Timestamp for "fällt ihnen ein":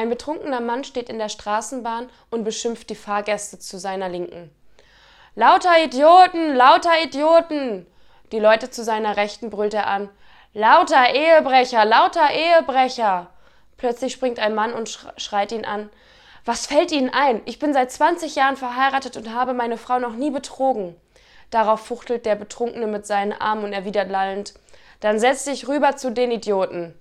16.66-17.42